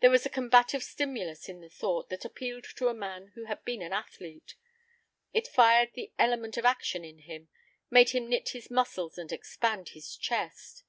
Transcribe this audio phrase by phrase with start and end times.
[0.00, 3.64] There was a combative stimulus in the thought that appealed to a man who had
[3.64, 4.54] been an athlete.
[5.32, 7.48] It fired the element of action in him,
[7.88, 10.84] made him knit his muscles and expand his chest.